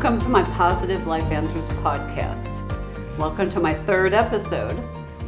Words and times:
Welcome 0.00 0.18
to 0.20 0.30
my 0.30 0.42
Positive 0.44 1.06
Life 1.06 1.30
Answers 1.30 1.68
podcast. 1.68 2.66
Welcome 3.18 3.50
to 3.50 3.60
my 3.60 3.74
third 3.74 4.14
episode 4.14 4.82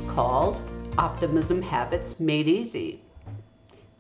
called 0.09 0.63
Optimism 0.97 1.61
Habits 1.61 2.19
Made 2.19 2.49
Easy. 2.49 3.03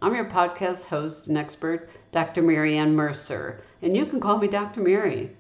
I'm 0.01 0.15
your 0.15 0.31
podcast 0.31 0.87
host 0.87 1.27
and 1.27 1.37
expert, 1.37 1.91
Dr. 2.11 2.41
Mary 2.41 2.79
Ann 2.79 2.97
Mercer, 2.97 3.61
and 3.83 3.95
you 3.95 4.07
can 4.07 4.19
call 4.19 4.39
me 4.39 4.49
Dr. 4.49 4.81
Mary. 4.81 5.37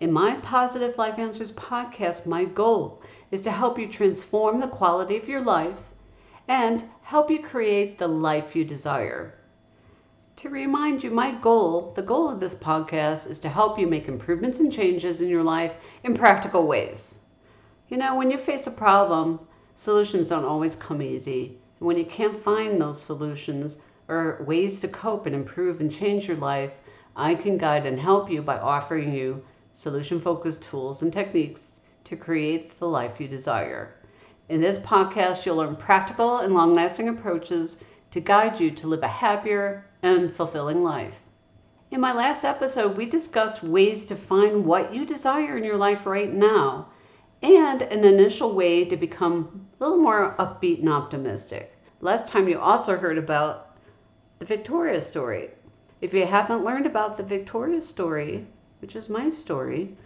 In 0.00 0.10
my 0.10 0.34
Positive 0.38 0.98
Life 0.98 1.20
Answers 1.20 1.52
podcast, 1.52 2.26
my 2.26 2.44
goal 2.44 3.00
is 3.30 3.42
to 3.42 3.52
help 3.52 3.78
you 3.78 3.86
transform 3.86 4.58
the 4.58 4.66
quality 4.66 5.16
of 5.16 5.28
your 5.28 5.42
life 5.42 5.78
and 6.48 6.82
help 7.02 7.30
you 7.30 7.40
create 7.40 7.98
the 7.98 8.08
life 8.08 8.56
you 8.56 8.64
desire. 8.64 9.32
To 10.38 10.50
remind 10.50 11.04
you, 11.04 11.12
my 11.12 11.30
goal, 11.30 11.92
the 11.94 12.02
goal 12.02 12.28
of 12.28 12.40
this 12.40 12.56
podcast, 12.56 13.30
is 13.30 13.38
to 13.38 13.48
help 13.48 13.78
you 13.78 13.86
make 13.86 14.08
improvements 14.08 14.58
and 14.58 14.72
changes 14.72 15.20
in 15.20 15.28
your 15.28 15.44
life 15.44 15.76
in 16.02 16.16
practical 16.16 16.66
ways. 16.66 17.20
You 17.88 17.98
know, 17.98 18.16
when 18.16 18.32
you 18.32 18.36
face 18.36 18.66
a 18.66 18.72
problem, 18.72 19.38
solutions 19.76 20.28
don't 20.28 20.44
always 20.44 20.74
come 20.74 21.00
easy. 21.00 21.56
And 21.78 21.86
when 21.86 21.96
you 21.96 22.04
can't 22.04 22.42
find 22.42 22.80
those 22.80 23.00
solutions 23.00 23.78
or 24.08 24.42
ways 24.44 24.80
to 24.80 24.88
cope 24.88 25.26
and 25.26 25.36
improve 25.36 25.80
and 25.80 25.90
change 25.90 26.26
your 26.26 26.36
life, 26.36 26.72
I 27.14 27.36
can 27.36 27.56
guide 27.56 27.86
and 27.86 28.00
help 28.00 28.28
you 28.28 28.42
by 28.42 28.58
offering 28.58 29.12
you 29.12 29.40
solution 29.72 30.20
focused 30.20 30.62
tools 30.62 31.02
and 31.02 31.12
techniques 31.12 31.78
to 32.02 32.16
create 32.16 32.76
the 32.80 32.88
life 32.88 33.20
you 33.20 33.28
desire. 33.28 33.94
In 34.48 34.60
this 34.60 34.78
podcast, 34.78 35.46
you'll 35.46 35.56
learn 35.56 35.76
practical 35.76 36.38
and 36.38 36.54
long 36.54 36.74
lasting 36.74 37.08
approaches 37.08 37.76
to 38.10 38.20
guide 38.20 38.58
you 38.58 38.72
to 38.72 38.88
live 38.88 39.04
a 39.04 39.08
happier 39.08 39.86
and 40.04 40.30
fulfilling 40.30 40.80
life. 40.80 41.22
In 41.90 41.98
my 41.98 42.12
last 42.12 42.44
episode, 42.44 42.94
we 42.94 43.06
discussed 43.06 43.62
ways 43.62 44.04
to 44.04 44.14
find 44.14 44.66
what 44.66 44.92
you 44.92 45.06
desire 45.06 45.56
in 45.56 45.64
your 45.64 45.78
life 45.78 46.04
right 46.04 46.30
now 46.30 46.88
and 47.40 47.80
an 47.80 48.04
initial 48.04 48.52
way 48.52 48.84
to 48.84 48.98
become 48.98 49.66
a 49.80 49.82
little 49.82 49.98
more 49.98 50.34
upbeat 50.38 50.80
and 50.80 50.90
optimistic. 50.90 51.74
Last 52.02 52.26
time, 52.26 52.48
you 52.48 52.60
also 52.60 52.98
heard 52.98 53.16
about 53.16 53.78
the 54.38 54.44
Victoria 54.44 55.00
story. 55.00 55.52
If 56.02 56.12
you 56.12 56.26
haven't 56.26 56.64
learned 56.64 56.84
about 56.84 57.16
the 57.16 57.22
Victoria 57.22 57.80
story, 57.80 58.46
which 58.82 58.96
is 58.96 59.08
my 59.08 59.30
story, 59.30 59.96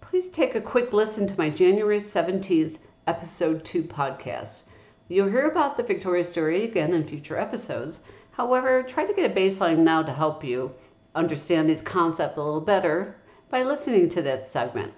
please 0.00 0.28
take 0.28 0.54
a 0.54 0.60
quick 0.60 0.92
listen 0.92 1.26
to 1.26 1.36
my 1.36 1.50
January 1.50 1.98
17th, 1.98 2.76
episode 3.08 3.64
2 3.64 3.82
podcast. 3.82 4.62
You'll 5.10 5.30
hear 5.30 5.48
about 5.48 5.78
the 5.78 5.82
Victoria 5.82 6.22
story 6.22 6.64
again 6.64 6.92
in 6.92 7.02
future 7.02 7.38
episodes. 7.38 8.00
However, 8.32 8.82
try 8.82 9.06
to 9.06 9.14
get 9.14 9.30
a 9.30 9.34
baseline 9.34 9.78
now 9.78 10.02
to 10.02 10.12
help 10.12 10.44
you 10.44 10.72
understand 11.14 11.66
these 11.66 11.80
concepts 11.80 12.36
a 12.36 12.42
little 12.42 12.60
better 12.60 13.16
by 13.48 13.62
listening 13.62 14.10
to 14.10 14.20
that 14.20 14.44
segment. 14.44 14.92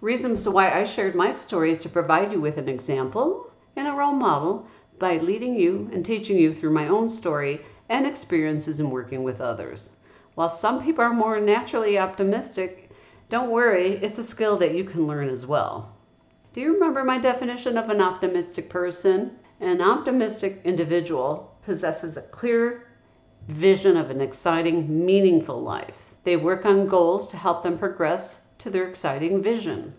Reasons 0.00 0.48
why 0.48 0.70
I 0.70 0.84
shared 0.84 1.16
my 1.16 1.32
story 1.32 1.72
is 1.72 1.80
to 1.80 1.88
provide 1.88 2.30
you 2.30 2.40
with 2.40 2.56
an 2.56 2.68
example 2.68 3.50
and 3.74 3.88
a 3.88 3.92
role 3.92 4.12
model 4.12 4.68
by 5.00 5.16
leading 5.16 5.56
you 5.56 5.90
and 5.92 6.06
teaching 6.06 6.38
you 6.38 6.52
through 6.52 6.72
my 6.72 6.86
own 6.86 7.08
story 7.08 7.62
and 7.88 8.06
experiences 8.06 8.78
in 8.78 8.90
working 8.90 9.24
with 9.24 9.40
others. 9.40 9.96
While 10.36 10.48
some 10.48 10.80
people 10.84 11.02
are 11.02 11.12
more 11.12 11.40
naturally 11.40 11.98
optimistic, 11.98 12.90
don't 13.28 13.50
worry, 13.50 13.96
it's 14.02 14.18
a 14.18 14.24
skill 14.24 14.56
that 14.58 14.76
you 14.76 14.84
can 14.84 15.08
learn 15.08 15.28
as 15.28 15.46
well. 15.46 15.92
Do 16.52 16.60
you 16.60 16.74
remember 16.74 17.02
my 17.02 17.18
definition 17.18 17.78
of 17.78 17.88
an 17.88 18.02
optimistic 18.02 18.68
person? 18.68 19.38
An 19.62 19.80
optimistic 19.80 20.60
individual 20.64 21.54
possesses 21.64 22.16
a 22.16 22.22
clear 22.22 22.88
vision 23.46 23.96
of 23.96 24.10
an 24.10 24.20
exciting, 24.20 25.06
meaningful 25.06 25.62
life. 25.62 26.16
They 26.24 26.36
work 26.36 26.66
on 26.66 26.88
goals 26.88 27.28
to 27.28 27.36
help 27.36 27.62
them 27.62 27.78
progress 27.78 28.40
to 28.58 28.70
their 28.70 28.88
exciting 28.88 29.40
vision. 29.40 29.94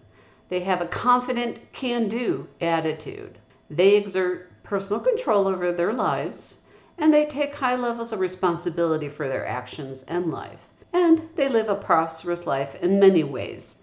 They 0.50 0.60
have 0.60 0.82
a 0.82 0.88
confident, 0.88 1.62
can 1.72 2.10
do 2.10 2.46
attitude. 2.60 3.38
They 3.70 3.96
exert 3.96 4.52
personal 4.64 5.00
control 5.00 5.48
over 5.48 5.72
their 5.72 5.94
lives 5.94 6.60
and 6.98 7.14
they 7.14 7.26
take 7.26 7.56
high 7.56 7.78
levels 7.78 8.12
of 8.12 8.20
responsibility 8.20 9.08
for 9.08 9.30
their 9.30 9.48
actions 9.48 10.04
and 10.10 10.30
life. 10.30 10.68
And 10.92 11.30
they 11.36 11.48
live 11.48 11.70
a 11.70 11.76
prosperous 11.76 12.46
life 12.46 12.76
in 12.84 13.00
many 13.00 13.24
ways. 13.24 13.76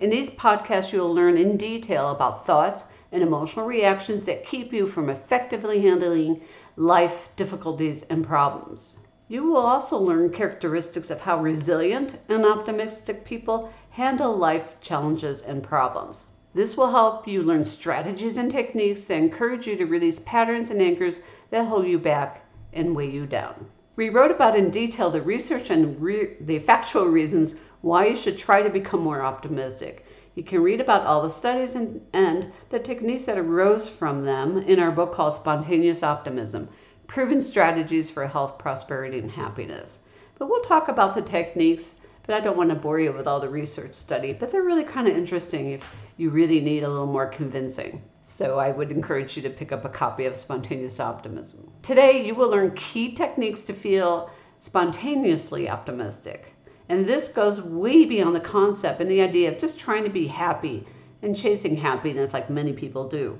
In 0.00 0.10
these 0.10 0.30
podcasts, 0.30 0.92
you'll 0.92 1.14
learn 1.14 1.38
in 1.38 1.56
detail 1.56 2.10
about 2.10 2.44
thoughts 2.44 2.86
and 3.12 3.22
emotional 3.22 3.66
reactions 3.66 4.24
that 4.24 4.44
keep 4.44 4.72
you 4.72 4.86
from 4.86 5.08
effectively 5.08 5.80
handling 5.80 6.40
life 6.76 7.28
difficulties 7.36 8.02
and 8.04 8.26
problems. 8.26 8.98
You 9.28 9.44
will 9.44 9.58
also 9.58 9.98
learn 9.98 10.30
characteristics 10.30 11.10
of 11.10 11.20
how 11.20 11.40
resilient 11.40 12.16
and 12.28 12.46
optimistic 12.46 13.24
people 13.24 13.70
handle 13.90 14.36
life 14.36 14.76
challenges 14.80 15.42
and 15.42 15.62
problems. 15.62 16.26
This 16.54 16.76
will 16.76 16.90
help 16.90 17.28
you 17.28 17.42
learn 17.42 17.64
strategies 17.64 18.36
and 18.36 18.50
techniques 18.50 19.04
that 19.04 19.18
encourage 19.18 19.66
you 19.66 19.76
to 19.76 19.84
release 19.84 20.18
patterns 20.18 20.70
and 20.70 20.80
anchors 20.80 21.20
that 21.50 21.66
hold 21.66 21.86
you 21.86 21.98
back 21.98 22.42
and 22.72 22.96
weigh 22.96 23.10
you 23.10 23.26
down. 23.26 23.66
We 23.96 24.08
wrote 24.08 24.30
about 24.30 24.56
in 24.56 24.70
detail 24.70 25.10
the 25.10 25.20
research 25.20 25.70
and 25.70 26.00
re- 26.00 26.36
the 26.40 26.58
factual 26.60 27.06
reasons 27.06 27.56
why 27.80 28.06
you 28.06 28.16
should 28.16 28.38
try 28.38 28.62
to 28.62 28.70
become 28.70 29.00
more 29.00 29.22
optimistic. 29.22 30.06
You 30.38 30.44
can 30.44 30.62
read 30.62 30.80
about 30.80 31.04
all 31.04 31.20
the 31.20 31.28
studies 31.28 31.74
and, 31.74 32.00
and 32.12 32.52
the 32.70 32.78
techniques 32.78 33.24
that 33.24 33.38
arose 33.38 33.88
from 33.88 34.24
them 34.24 34.58
in 34.58 34.78
our 34.78 34.92
book 34.92 35.12
called 35.12 35.34
Spontaneous 35.34 36.04
Optimism 36.04 36.68
Proven 37.08 37.40
Strategies 37.40 38.08
for 38.08 38.24
Health, 38.24 38.56
Prosperity, 38.56 39.18
and 39.18 39.32
Happiness. 39.32 39.98
But 40.38 40.48
we'll 40.48 40.60
talk 40.60 40.86
about 40.86 41.16
the 41.16 41.22
techniques, 41.22 41.96
but 42.24 42.36
I 42.36 42.40
don't 42.40 42.56
want 42.56 42.70
to 42.70 42.76
bore 42.76 43.00
you 43.00 43.12
with 43.12 43.26
all 43.26 43.40
the 43.40 43.48
research 43.48 43.94
study, 43.94 44.32
but 44.32 44.52
they're 44.52 44.62
really 44.62 44.84
kind 44.84 45.08
of 45.08 45.16
interesting 45.16 45.72
if 45.72 45.82
you 46.18 46.30
really 46.30 46.60
need 46.60 46.84
a 46.84 46.88
little 46.88 47.08
more 47.08 47.26
convincing. 47.26 48.00
So 48.22 48.60
I 48.60 48.70
would 48.70 48.92
encourage 48.92 49.36
you 49.36 49.42
to 49.42 49.50
pick 49.50 49.72
up 49.72 49.84
a 49.84 49.88
copy 49.88 50.26
of 50.26 50.36
Spontaneous 50.36 51.00
Optimism. 51.00 51.68
Today, 51.82 52.24
you 52.24 52.36
will 52.36 52.48
learn 52.48 52.70
key 52.76 53.12
techniques 53.12 53.64
to 53.64 53.72
feel 53.72 54.30
spontaneously 54.60 55.68
optimistic. 55.68 56.54
And 56.88 57.06
this 57.06 57.28
goes 57.28 57.60
way 57.60 58.06
beyond 58.06 58.34
the 58.34 58.40
concept 58.40 59.00
and 59.00 59.10
the 59.10 59.20
idea 59.20 59.52
of 59.52 59.58
just 59.58 59.78
trying 59.78 60.04
to 60.04 60.10
be 60.10 60.26
happy 60.26 60.86
and 61.20 61.36
chasing 61.36 61.76
happiness 61.76 62.32
like 62.32 62.48
many 62.48 62.72
people 62.72 63.08
do. 63.08 63.38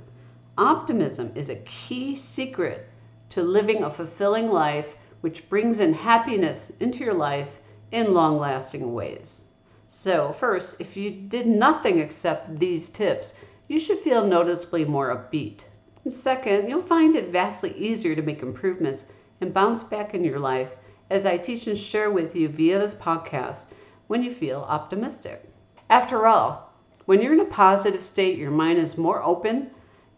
Optimism 0.58 1.32
is 1.34 1.48
a 1.48 1.56
key 1.56 2.14
secret 2.14 2.88
to 3.30 3.42
living 3.42 3.82
a 3.82 3.90
fulfilling 3.90 4.48
life 4.48 4.96
which 5.20 5.48
brings 5.48 5.80
in 5.80 5.94
happiness 5.94 6.72
into 6.80 7.04
your 7.04 7.14
life 7.14 7.62
in 7.90 8.12
long 8.12 8.38
lasting 8.38 8.92
ways. 8.92 9.42
So, 9.86 10.32
first, 10.32 10.76
if 10.78 10.96
you 10.96 11.10
did 11.10 11.46
nothing 11.46 11.98
except 11.98 12.58
these 12.58 12.88
tips, 12.88 13.34
you 13.68 13.80
should 13.80 14.00
feel 14.00 14.26
noticeably 14.26 14.84
more 14.84 15.08
upbeat. 15.08 15.64
And 16.04 16.12
second, 16.12 16.68
you'll 16.68 16.82
find 16.82 17.16
it 17.16 17.30
vastly 17.30 17.74
easier 17.76 18.14
to 18.14 18.22
make 18.22 18.42
improvements 18.42 19.06
and 19.40 19.54
bounce 19.54 19.82
back 19.82 20.14
in 20.14 20.24
your 20.24 20.38
life 20.38 20.76
as 21.10 21.26
I 21.26 21.38
teach 21.38 21.66
and 21.66 21.78
share 21.78 22.10
with 22.10 22.36
you 22.36 22.48
via 22.48 22.78
this 22.78 22.94
podcast 22.94 23.66
when 24.06 24.22
you 24.22 24.30
feel 24.30 24.60
optimistic. 24.68 25.48
After 25.90 26.26
all, 26.26 26.72
when 27.06 27.22
you're 27.22 27.32
in 27.32 27.40
a 27.40 27.44
positive 27.46 28.02
state, 28.02 28.38
your 28.38 28.50
mind 28.50 28.78
is 28.78 28.98
more 28.98 29.22
open 29.22 29.70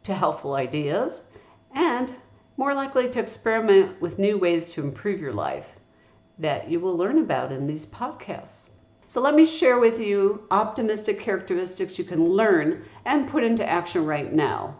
to 0.03 0.15
helpful 0.15 0.55
ideas 0.55 1.25
and 1.75 2.12
more 2.56 2.75
likely 2.75 3.09
to 3.09 3.21
experiment 3.21 4.01
with 4.01 4.19
new 4.19 4.37
ways 4.37 4.73
to 4.73 4.83
improve 4.83 5.21
your 5.21 5.33
life 5.33 5.77
that 6.39 6.69
you 6.69 6.81
will 6.81 6.97
learn 6.97 7.19
about 7.19 7.53
in 7.53 7.66
these 7.66 7.87
podcasts. 7.87 8.71
So 9.07 9.21
let 9.21 9.34
me 9.34 9.45
share 9.45 9.78
with 9.78 10.01
you 10.01 10.47
optimistic 10.51 11.21
characteristics 11.21 11.98
you 11.98 12.04
can 12.04 12.25
learn 12.25 12.84
and 13.04 13.28
put 13.28 13.45
into 13.45 13.69
action 13.69 14.07
right 14.07 14.33
now. 14.33 14.77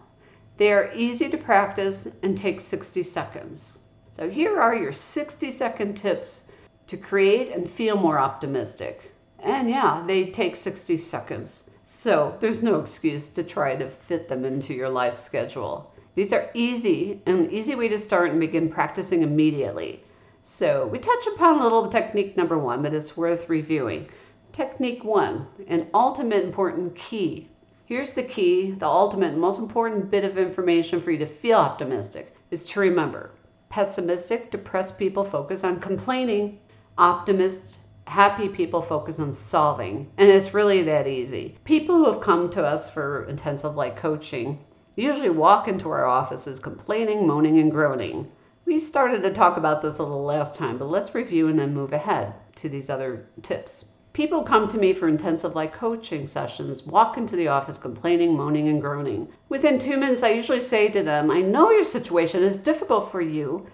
They 0.57 0.71
are 0.71 0.91
easy 0.93 1.29
to 1.29 1.37
practice 1.37 2.07
and 2.23 2.37
take 2.37 2.59
60 2.59 3.03
seconds. 3.03 3.79
So 4.13 4.29
here 4.29 4.59
are 4.59 4.75
your 4.75 4.91
60 4.91 5.49
second 5.51 5.95
tips 5.95 6.43
to 6.87 6.97
create 6.97 7.49
and 7.49 7.69
feel 7.69 7.95
more 7.95 8.19
optimistic. 8.19 9.13
And 9.39 9.69
yeah, 9.69 10.03
they 10.05 10.25
take 10.25 10.57
60 10.57 10.97
seconds. 10.97 11.69
So 11.85 12.35
there's 12.41 12.61
no 12.61 12.81
excuse 12.81 13.27
to 13.27 13.41
try 13.41 13.77
to 13.77 13.89
fit 13.89 14.27
them 14.27 14.43
into 14.43 14.73
your 14.73 14.89
life 14.89 15.13
schedule. 15.13 15.93
These 16.13 16.33
are 16.33 16.49
easy, 16.53 17.21
an 17.25 17.49
easy 17.51 17.73
way 17.73 17.87
to 17.87 17.97
start 17.97 18.31
and 18.31 18.39
begin 18.41 18.69
practicing 18.69 19.21
immediately. 19.21 20.03
So 20.43 20.87
we 20.87 20.99
touch 20.99 21.27
upon 21.27 21.59
a 21.59 21.63
little 21.63 21.87
technique 21.87 22.35
number 22.35 22.57
one, 22.57 22.81
but 22.81 22.93
it's 22.93 23.15
worth 23.15 23.47
reviewing. 23.47 24.09
Technique 24.51 25.05
one, 25.05 25.47
an 25.67 25.87
ultimate 25.93 26.43
important 26.43 26.95
key. 26.95 27.47
Here's 27.85 28.13
the 28.13 28.23
key, 28.23 28.71
the 28.71 28.87
ultimate 28.87 29.37
most 29.37 29.59
important 29.59 30.11
bit 30.11 30.25
of 30.25 30.37
information 30.37 30.99
for 30.99 31.11
you 31.11 31.17
to 31.19 31.25
feel 31.25 31.59
optimistic 31.59 32.35
is 32.51 32.67
to 32.67 32.81
remember 32.81 33.31
pessimistic, 33.71 34.51
depressed 34.51 34.99
people 34.99 35.25
focus 35.25 35.63
on 35.63 35.79
complaining, 35.79 36.59
Optimists, 36.97 37.79
happy 38.05 38.49
people 38.49 38.81
focus 38.81 39.17
on 39.17 39.31
solving. 39.31 40.11
And 40.17 40.29
it's 40.29 40.53
really 40.53 40.83
that 40.83 41.07
easy. 41.07 41.57
People 41.63 41.95
who 41.95 42.11
have 42.11 42.19
come 42.19 42.49
to 42.49 42.65
us 42.65 42.89
for 42.89 43.23
intensive 43.23 43.77
light 43.77 43.95
coaching 43.95 44.59
usually 44.95 45.29
walk 45.29 45.69
into 45.69 45.89
our 45.89 46.05
offices 46.05 46.59
complaining, 46.59 47.25
moaning, 47.25 47.59
and 47.59 47.71
groaning. 47.71 48.29
We 48.65 48.77
started 48.77 49.23
to 49.23 49.33
talk 49.33 49.55
about 49.55 49.81
this 49.81 49.99
a 49.99 50.03
little 50.03 50.25
last 50.25 50.53
time, 50.53 50.77
but 50.77 50.89
let's 50.89 51.15
review 51.15 51.47
and 51.47 51.57
then 51.57 51.73
move 51.73 51.93
ahead 51.93 52.33
to 52.57 52.67
these 52.67 52.89
other 52.89 53.25
tips. 53.41 53.85
People 54.13 54.43
come 54.43 54.67
to 54.67 54.77
me 54.77 54.91
for 54.91 55.07
intensive 55.07 55.55
life 55.55 55.71
coaching 55.71 56.27
sessions, 56.27 56.85
walk 56.85 57.17
into 57.17 57.37
the 57.37 57.47
office 57.47 57.77
complaining, 57.77 58.35
moaning, 58.35 58.67
and 58.67 58.81
groaning. 58.81 59.29
Within 59.47 59.79
two 59.79 59.95
minutes, 59.95 60.21
I 60.21 60.31
usually 60.31 60.59
say 60.59 60.89
to 60.89 61.01
them, 61.01 61.31
I 61.31 61.39
know 61.41 61.71
your 61.71 61.85
situation 61.85 62.43
is 62.43 62.57
difficult 62.57 63.09
for 63.09 63.21
you. 63.21 63.65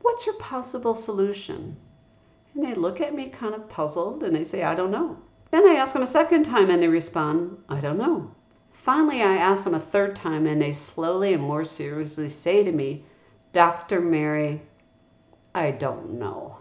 What's 0.00 0.24
your 0.24 0.36
possible 0.36 0.94
solution? 0.94 1.76
And 2.54 2.64
they 2.64 2.72
look 2.72 3.02
at 3.02 3.14
me 3.14 3.28
kind 3.28 3.54
of 3.54 3.68
puzzled 3.68 4.22
and 4.22 4.34
they 4.34 4.44
say, 4.44 4.62
I 4.62 4.74
don't 4.74 4.90
know. 4.90 5.18
Then 5.50 5.68
I 5.68 5.74
ask 5.74 5.92
them 5.92 6.02
a 6.02 6.06
second 6.06 6.44
time 6.44 6.70
and 6.70 6.82
they 6.82 6.88
respond, 6.88 7.58
I 7.68 7.80
don't 7.80 7.98
know. 7.98 8.30
Finally, 8.70 9.20
I 9.20 9.36
ask 9.36 9.64
them 9.64 9.74
a 9.74 9.80
third 9.80 10.16
time 10.16 10.46
and 10.46 10.60
they 10.60 10.72
slowly 10.72 11.34
and 11.34 11.42
more 11.42 11.64
seriously 11.64 12.30
say 12.30 12.64
to 12.64 12.72
me, 12.72 13.04
Dr. 13.52 14.00
Mary, 14.00 14.62
I 15.54 15.70
don't 15.70 16.18
know. 16.18 16.51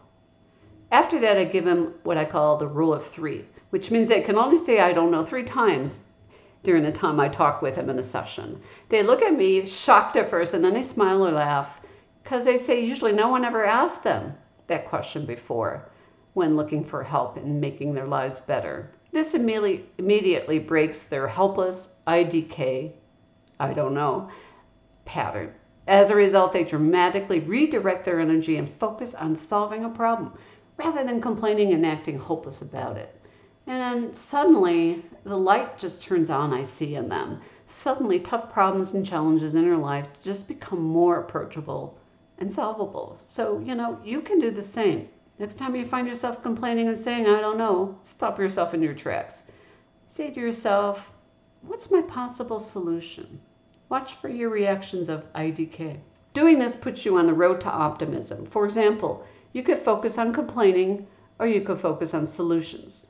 After 0.94 1.18
that, 1.20 1.38
I 1.38 1.46
give 1.46 1.64
them 1.64 1.94
what 2.04 2.18
I 2.18 2.26
call 2.26 2.58
the 2.58 2.68
rule 2.68 2.94
of 2.94 3.06
three, 3.06 3.46
which 3.70 3.92
means 3.92 4.10
they 4.10 4.20
can 4.20 4.38
only 4.38 4.58
say 4.58 4.82
I 4.82 4.92
don't 4.92 5.10
know 5.10 5.24
three 5.24 5.44
times 5.46 6.00
during 6.64 6.84
the 6.84 6.92
time 6.92 7.18
I 7.18 7.30
talk 7.30 7.62
with 7.62 7.76
them 7.76 7.90
in 7.90 7.98
a 7.98 8.04
session. 8.04 8.60
They 8.90 9.02
look 9.02 9.22
at 9.22 9.34
me 9.34 9.66
shocked 9.66 10.18
at 10.18 10.30
first 10.30 10.54
and 10.54 10.66
then 10.66 10.74
they 10.74 10.84
smile 10.84 11.26
or 11.26 11.32
laugh 11.32 11.80
because 12.22 12.44
they 12.44 12.58
say 12.58 12.82
usually 12.82 13.14
no 13.14 13.30
one 13.30 13.46
ever 13.46 13.64
asked 13.64 14.04
them 14.04 14.34
that 14.68 14.86
question 14.86 15.26
before 15.26 15.88
when 16.34 16.58
looking 16.58 16.84
for 16.84 17.04
help 17.04 17.38
in 17.38 17.62
making 17.62 17.94
their 17.94 18.06
lives 18.06 18.42
better. 18.42 18.92
This 19.14 19.34
immediately, 19.34 19.86
immediately 19.98 20.60
breaks 20.60 21.04
their 21.04 21.26
helpless 21.26 21.96
IDK, 22.06 22.92
I 23.62 23.72
don't 23.72 23.94
know, 23.94 24.28
pattern. 25.06 25.54
As 25.88 26.10
a 26.10 26.16
result, 26.16 26.52
they 26.52 26.66
dramatically 26.66 27.40
redirect 27.40 28.04
their 28.04 28.20
energy 28.20 28.58
and 28.58 28.70
focus 28.70 29.16
on 29.16 29.38
solving 29.38 29.86
a 29.86 29.90
problem 29.90 30.34
rather 30.83 31.04
than 31.04 31.22
complaining 31.22 31.74
and 31.74 31.86
acting 31.86 32.18
hopeless 32.18 32.63
about 32.63 32.98
it. 32.98 33.16
And 33.68 33.80
then 33.80 34.13
suddenly, 34.16 35.06
the 35.24 35.38
light 35.38 35.78
just 35.78 36.01
turns 36.01 36.31
on, 36.31 36.51
I 36.51 36.63
see 36.63 36.95
in 36.95 37.07
them. 37.07 37.39
Suddenly, 37.68 38.19
tough 38.19 38.51
problems 38.51 38.95
and 38.95 39.06
challenges 39.06 39.54
in 39.54 39.69
their 39.69 39.78
life 39.78 40.07
just 40.24 40.48
become 40.48 40.81
more 40.81 41.19
approachable 41.19 42.00
and 42.39 42.51
solvable. 42.51 43.19
So, 43.28 43.60
you 43.60 43.75
know, 43.75 44.00
you 44.04 44.22
can 44.22 44.39
do 44.39 44.50
the 44.50 44.63
same. 44.63 45.07
Next 45.38 45.56
time 45.56 45.75
you 45.75 45.86
find 45.86 46.07
yourself 46.07 46.42
complaining 46.42 46.88
and 46.88 46.98
saying, 46.98 47.28
I 47.28 47.42
don't 47.42 47.60
know, 47.60 48.00
stop 48.01 48.39
yourself 48.39 48.74
in 48.74 48.81
your 48.81 48.95
tracks. 48.95 49.44
Say 50.07 50.31
to 50.31 50.39
yourself, 50.39 51.12
what's 51.62 51.92
my 51.92 52.01
possible 52.01 52.60
solution? 52.60 53.39
Watch 53.89 54.13
for 54.13 54.30
your 54.30 54.50
reactions 54.50 55.10
of 55.10 55.31
IDK. 55.33 55.98
Doing 56.33 56.57
this 56.57 56.75
puts 56.75 57.06
you 57.06 57.18
on 57.18 57.28
the 57.28 57.33
road 57.33 57.62
to 57.62 57.69
optimism. 57.69 58.48
For 58.48 58.66
example, 58.66 59.24
you 59.53 59.63
could 59.63 59.80
focus 59.80 60.18
on 60.18 60.33
complaining 60.33 61.07
or 61.39 61.48
you 61.48 61.62
could 61.62 61.80
focus 61.80 62.13
on 62.13 62.25
solutions. 62.25 63.07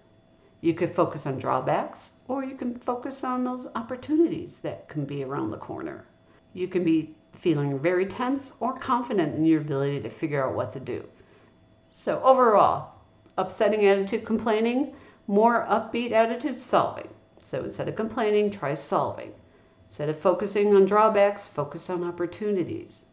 You 0.62 0.74
could 0.74 0.92
focus 0.92 1.26
on 1.28 1.38
drawbacks 1.38 2.14
or 2.28 2.44
you 2.44 2.56
can 2.56 2.76
focus 2.76 3.24
on 3.24 3.44
those 3.44 3.68
opportunities 3.76 4.60
that 4.60 4.88
can 4.88 5.06
be 5.06 5.24
around 5.24 5.52
the 5.52 5.58
corner. 5.58 6.06
You 6.54 6.68
can 6.68 6.84
be 6.84 7.16
feeling 7.34 7.80
very 7.80 8.06
tense 8.06 8.56
or 8.60 8.74
confident 8.74 9.36
in 9.36 9.46
your 9.46 9.62
ability 9.62 10.02
to 10.02 10.10
figure 10.10 10.46
out 10.46 10.56
what 10.56 10.74
to 10.74 10.80
do. 10.80 11.08
So, 11.90 12.22
overall, 12.24 12.94
upsetting 13.38 13.86
attitude 13.86 14.26
complaining, 14.26 14.96
more 15.28 15.66
upbeat 15.70 16.12
attitude 16.12 16.60
solving. 16.60 17.10
So, 17.42 17.64
instead 17.64 17.88
of 17.88 17.96
complaining, 17.96 18.52
try 18.52 18.74
solving. 18.74 19.34
Instead 19.88 20.10
of 20.10 20.20
focusing 20.20 20.76
on 20.76 20.86
drawbacks, 20.86 21.48
focus 21.48 21.90
on 21.90 22.04
opportunities. 22.04 23.06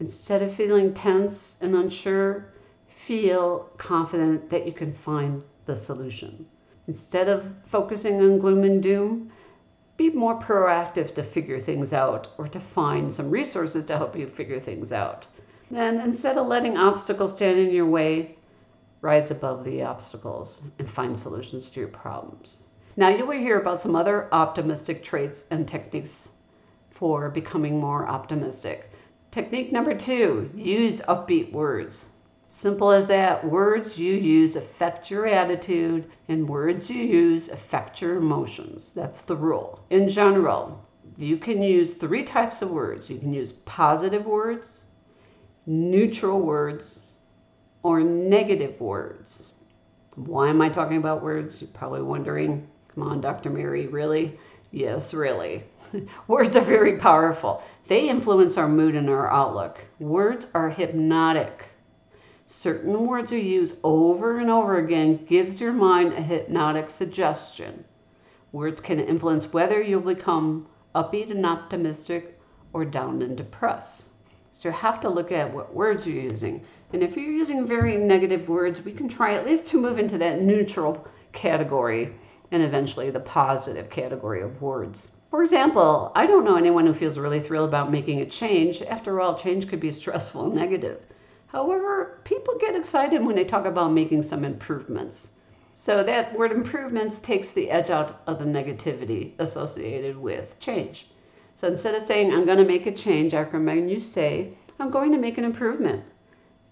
Instead 0.00 0.42
of 0.42 0.54
feeling 0.54 0.94
tense 0.94 1.56
and 1.60 1.74
unsure, 1.74 2.46
feel 3.06 3.68
confident 3.76 4.48
that 4.48 4.66
you 4.66 4.72
can 4.72 4.90
find 4.90 5.42
the 5.66 5.76
solution. 5.76 6.46
Instead 6.86 7.28
of 7.28 7.54
focusing 7.66 8.18
on 8.22 8.38
gloom 8.38 8.64
and 8.64 8.82
doom, 8.82 9.30
be 9.98 10.08
more 10.08 10.40
proactive 10.40 11.14
to 11.14 11.22
figure 11.22 11.60
things 11.60 11.92
out 11.92 12.28
or 12.38 12.48
to 12.48 12.58
find 12.58 13.12
some 13.12 13.30
resources 13.30 13.84
to 13.84 13.98
help 13.98 14.16
you 14.16 14.26
figure 14.26 14.58
things 14.58 14.90
out. 14.90 15.26
Then, 15.70 16.00
instead 16.00 16.38
of 16.38 16.46
letting 16.46 16.78
obstacles 16.78 17.36
stand 17.36 17.58
in 17.58 17.74
your 17.74 17.86
way, 17.86 18.36
rise 19.02 19.30
above 19.30 19.64
the 19.64 19.82
obstacles 19.82 20.62
and 20.78 20.88
find 20.88 21.16
solutions 21.16 21.68
to 21.70 21.80
your 21.80 21.90
problems. 21.90 22.62
Now, 22.96 23.08
you 23.10 23.26
will 23.26 23.38
hear 23.38 23.60
about 23.60 23.82
some 23.82 23.96
other 23.96 24.28
optimistic 24.32 25.02
traits 25.02 25.44
and 25.50 25.68
techniques 25.68 26.30
for 26.90 27.28
becoming 27.28 27.78
more 27.78 28.08
optimistic. 28.08 28.90
Technique 29.30 29.72
number 29.72 29.94
two 29.94 30.50
use 30.54 31.02
upbeat 31.02 31.52
words. 31.52 32.08
Simple 32.56 32.92
as 32.92 33.08
that. 33.08 33.44
Words 33.44 33.98
you 33.98 34.14
use 34.14 34.54
affect 34.54 35.10
your 35.10 35.26
attitude, 35.26 36.08
and 36.28 36.48
words 36.48 36.88
you 36.88 37.02
use 37.02 37.48
affect 37.48 38.00
your 38.00 38.14
emotions. 38.14 38.94
That's 38.94 39.22
the 39.22 39.34
rule. 39.34 39.80
In 39.90 40.08
general, 40.08 40.80
you 41.16 41.36
can 41.36 41.64
use 41.64 41.94
three 41.94 42.22
types 42.22 42.62
of 42.62 42.70
words 42.70 43.10
you 43.10 43.18
can 43.18 43.34
use 43.34 43.50
positive 43.50 44.24
words, 44.24 44.84
neutral 45.66 46.40
words, 46.40 47.14
or 47.82 48.04
negative 48.04 48.80
words. 48.80 49.50
Why 50.14 50.48
am 50.48 50.62
I 50.62 50.68
talking 50.68 50.98
about 50.98 51.24
words? 51.24 51.60
You're 51.60 51.72
probably 51.72 52.02
wondering. 52.02 52.68
Come 52.94 53.02
on, 53.02 53.20
Dr. 53.20 53.50
Mary, 53.50 53.88
really? 53.88 54.38
Yes, 54.70 55.12
really. 55.12 55.64
words 56.28 56.56
are 56.56 56.60
very 56.60 56.98
powerful. 56.98 57.64
They 57.88 58.08
influence 58.08 58.56
our 58.56 58.68
mood 58.68 58.94
and 58.94 59.10
our 59.10 59.28
outlook. 59.28 59.84
Words 59.98 60.46
are 60.54 60.70
hypnotic 60.70 61.73
certain 62.46 63.06
words 63.06 63.32
are 63.32 63.38
used 63.38 63.78
over 63.82 64.38
and 64.38 64.50
over 64.50 64.78
again 64.78 65.24
gives 65.24 65.60
your 65.60 65.72
mind 65.72 66.12
a 66.12 66.20
hypnotic 66.20 66.90
suggestion. 66.90 67.84
Words 68.52 68.80
can 68.80 69.00
influence 69.00 69.52
whether 69.52 69.80
you'll 69.80 70.00
become 70.00 70.66
upbeat 70.94 71.30
and 71.30 71.44
optimistic 71.44 72.38
or 72.72 72.84
down 72.84 73.22
and 73.22 73.36
depressed. 73.36 74.10
So 74.52 74.68
you 74.68 74.74
have 74.74 75.00
to 75.00 75.08
look 75.08 75.32
at 75.32 75.52
what 75.52 75.74
words 75.74 76.06
you're 76.06 76.22
using. 76.22 76.64
And 76.92 77.02
if 77.02 77.16
you're 77.16 77.32
using 77.32 77.66
very 77.66 77.96
negative 77.96 78.48
words, 78.48 78.84
we 78.84 78.92
can 78.92 79.08
try 79.08 79.34
at 79.34 79.46
least 79.46 79.66
to 79.66 79.80
move 79.80 79.98
into 79.98 80.18
that 80.18 80.42
neutral 80.42 81.08
category 81.32 82.14
and 82.52 82.62
eventually 82.62 83.10
the 83.10 83.20
positive 83.20 83.90
category 83.90 84.42
of 84.42 84.62
words. 84.62 85.10
For 85.30 85.42
example, 85.42 86.12
I 86.14 86.26
don't 86.26 86.44
know 86.44 86.56
anyone 86.56 86.86
who 86.86 86.94
feels 86.94 87.18
really 87.18 87.40
thrilled 87.40 87.70
about 87.70 87.90
making 87.90 88.20
a 88.20 88.26
change. 88.26 88.82
After 88.82 89.20
all, 89.20 89.34
change 89.34 89.66
could 89.68 89.80
be 89.80 89.90
stressful 89.90 90.44
and 90.44 90.54
negative. 90.54 91.00
However, 91.54 92.18
people 92.24 92.58
get 92.58 92.74
excited 92.74 93.24
when 93.24 93.36
they 93.36 93.44
talk 93.44 93.64
about 93.64 93.92
making 93.92 94.24
some 94.24 94.42
improvements. 94.42 95.30
So 95.72 96.02
that 96.02 96.36
word 96.36 96.50
improvements 96.50 97.20
takes 97.20 97.52
the 97.52 97.70
edge 97.70 97.90
out 97.90 98.22
of 98.26 98.40
the 98.40 98.44
negativity 98.44 99.34
associated 99.38 100.16
with 100.16 100.58
change. 100.58 101.08
So 101.54 101.68
instead 101.68 101.94
of 101.94 102.02
saying, 102.02 102.32
I'm 102.32 102.44
going 102.44 102.58
to 102.58 102.64
make 102.64 102.86
a 102.86 102.92
change, 102.92 103.34
I 103.34 103.42
recommend 103.42 103.88
you 103.88 104.00
say, 104.00 104.56
I'm 104.80 104.90
going 104.90 105.12
to 105.12 105.18
make 105.18 105.38
an 105.38 105.44
improvement. 105.44 106.02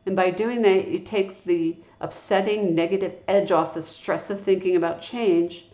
And 0.05 0.17
by 0.17 0.33
doing 0.33 0.63
that, 0.63 0.89
you 0.89 0.99
take 0.99 1.45
the 1.45 1.77
upsetting 2.01 2.75
negative 2.75 3.15
edge 3.29 3.53
off 3.53 3.75
the 3.75 3.83
stress 3.83 4.31
of 4.31 4.41
thinking 4.41 4.75
about 4.75 5.01
change 5.01 5.67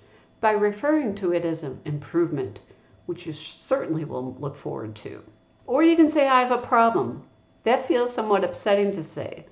by 0.42 0.50
referring 0.50 1.14
to 1.14 1.32
it 1.32 1.46
as 1.46 1.62
an 1.62 1.80
improvement, 1.86 2.60
which 3.06 3.26
you 3.26 3.32
certainly 3.32 4.04
will 4.04 4.36
look 4.38 4.54
forward 4.54 4.94
to. 4.96 5.24
Or 5.66 5.82
you 5.82 5.96
can 5.96 6.10
say, 6.10 6.28
I 6.28 6.42
have 6.42 6.52
a 6.52 6.58
problem. 6.58 7.24
That 7.68 7.86
feels 7.86 8.10
somewhat 8.10 8.44
upsetting 8.44 8.92
to 8.92 9.02
say. 9.02 9.44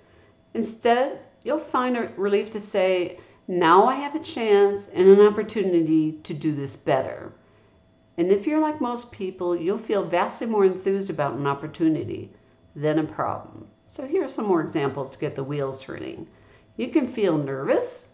Instead, 0.54 1.18
you'll 1.44 1.58
find 1.58 1.98
a 1.98 2.10
relief 2.16 2.48
to 2.52 2.60
say, 2.60 3.18
now 3.46 3.84
I 3.84 3.96
have 3.96 4.14
a 4.14 4.20
chance 4.20 4.88
and 4.88 5.06
an 5.06 5.20
opportunity 5.20 6.12
to 6.22 6.32
do 6.32 6.54
this 6.54 6.76
better. 6.76 7.34
And 8.16 8.32
if 8.32 8.46
you're 8.46 8.62
like 8.62 8.80
most 8.80 9.12
people, 9.12 9.54
you'll 9.54 9.76
feel 9.76 10.02
vastly 10.02 10.46
more 10.46 10.64
enthused 10.64 11.10
about 11.10 11.34
an 11.34 11.46
opportunity 11.46 12.32
than 12.74 13.00
a 13.00 13.04
problem. 13.04 13.66
So 13.86 14.06
here 14.06 14.24
are 14.24 14.28
some 14.28 14.46
more 14.46 14.62
examples 14.62 15.10
to 15.12 15.18
get 15.18 15.34
the 15.36 15.44
wheels 15.44 15.78
turning. 15.78 16.26
You 16.78 16.88
can 16.88 17.06
feel 17.06 17.36
nervous 17.36 18.08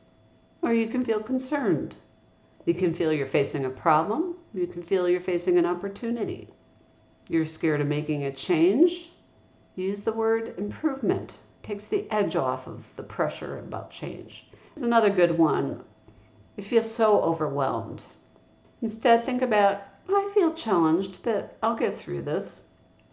or 0.62 0.74
you 0.74 0.88
can 0.88 1.04
feel 1.04 1.20
concerned. 1.20 1.94
You 2.66 2.74
can 2.74 2.92
feel 2.92 3.12
you're 3.12 3.26
facing 3.28 3.66
a 3.66 3.70
problem. 3.70 4.34
You 4.52 4.66
can 4.66 4.82
feel 4.82 5.08
you're 5.08 5.20
facing 5.20 5.58
an 5.58 5.64
opportunity. 5.64 6.48
You're 7.28 7.44
scared 7.44 7.80
of 7.80 7.86
making 7.86 8.24
a 8.24 8.32
change 8.32 9.11
Use 9.74 10.02
the 10.02 10.12
word 10.12 10.54
improvement. 10.58 11.38
Takes 11.62 11.86
the 11.86 12.10
edge 12.10 12.36
off 12.36 12.66
of 12.66 12.84
the 12.96 13.02
pressure 13.02 13.58
about 13.58 13.90
change. 13.90 14.46
Here's 14.74 14.82
another 14.82 15.08
good 15.08 15.38
one. 15.38 15.82
You 16.56 16.62
feel 16.62 16.82
so 16.82 17.22
overwhelmed. 17.22 18.04
Instead, 18.82 19.24
think 19.24 19.40
about, 19.40 19.82
I 20.10 20.30
feel 20.34 20.52
challenged, 20.52 21.22
but 21.22 21.56
I'll 21.62 21.74
get 21.74 21.94
through 21.94 22.22
this. 22.22 22.64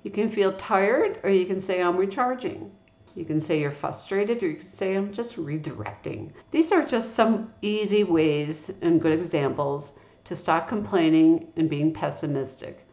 You 0.04 0.12
can 0.12 0.30
feel 0.30 0.52
tired, 0.52 1.22
or 1.24 1.30
you 1.30 1.46
can 1.46 1.62
say, 1.62 1.82
I'm 1.82 1.96
recharging. 1.96 2.72
You 3.16 3.24
can 3.24 3.40
say 3.40 3.62
you're 3.62 3.72
frustrated, 3.72 4.44
or 4.44 4.48
you 4.48 4.56
can 4.56 4.66
say, 4.66 4.96
I'm 4.96 5.14
just 5.14 5.38
redirecting. 5.38 6.32
These 6.52 6.74
are 6.74 6.84
just 6.84 7.14
some 7.14 7.54
easy 7.62 8.04
ways 8.04 8.70
and 8.82 9.02
good 9.02 9.14
examples 9.14 9.98
to 10.26 10.36
stop 10.36 10.68
complaining 10.68 11.48
and 11.56 11.70
being 11.70 11.94
pessimistic 11.94 12.86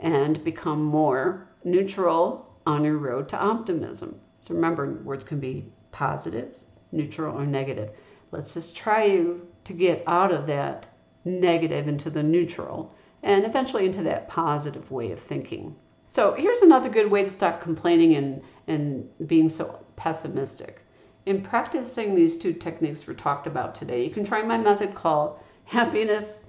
and 0.00 0.42
become 0.42 0.82
more 0.82 1.46
neutral 1.62 2.51
on 2.66 2.84
your 2.84 2.98
road 2.98 3.28
to 3.28 3.38
optimism. 3.38 4.20
So 4.40 4.54
remember, 4.54 4.92
words 5.04 5.24
can 5.24 5.40
be 5.40 5.72
positive, 5.90 6.54
neutral, 6.90 7.36
or 7.36 7.46
negative. 7.46 7.90
Let's 8.30 8.54
just 8.54 8.76
try 8.76 9.04
you 9.04 9.46
to 9.64 9.72
get 9.72 10.02
out 10.06 10.32
of 10.32 10.46
that 10.46 10.88
negative 11.24 11.88
into 11.88 12.10
the 12.10 12.22
neutral 12.22 12.94
and 13.22 13.44
eventually 13.44 13.86
into 13.86 14.02
that 14.02 14.28
positive 14.28 14.90
way 14.90 15.12
of 15.12 15.20
thinking. 15.20 15.76
So 16.06 16.34
here's 16.34 16.62
another 16.62 16.88
good 16.88 17.10
way 17.10 17.24
to 17.24 17.30
stop 17.30 17.60
complaining 17.60 18.16
and, 18.16 18.42
and 18.66 19.08
being 19.28 19.48
so 19.48 19.84
pessimistic. 19.96 20.84
In 21.24 21.42
practicing 21.42 22.14
these 22.14 22.36
two 22.36 22.52
techniques 22.52 23.06
we 23.06 23.14
talked 23.14 23.46
about 23.46 23.74
today, 23.74 24.04
you 24.04 24.10
can 24.10 24.24
try 24.24 24.42
my 24.42 24.58
method 24.58 24.94
called 24.94 25.38
happiness 25.64 26.40